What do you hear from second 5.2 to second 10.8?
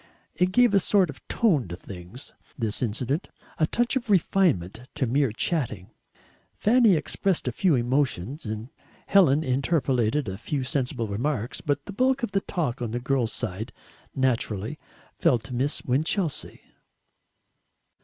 chatting. Fanny expressed a few emotions, and Helen interpolated a few